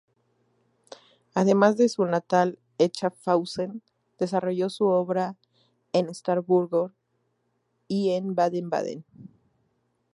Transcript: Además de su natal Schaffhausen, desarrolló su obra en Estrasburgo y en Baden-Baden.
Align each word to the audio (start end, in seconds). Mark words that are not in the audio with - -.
Además 1.35 1.77
de 1.77 1.87
su 1.87 2.03
natal 2.05 2.57
Schaffhausen, 2.79 3.83
desarrolló 4.17 4.71
su 4.71 4.85
obra 4.85 5.37
en 5.93 6.09
Estrasburgo 6.09 6.91
y 7.87 8.09
en 8.13 8.33
Baden-Baden. 8.33 9.05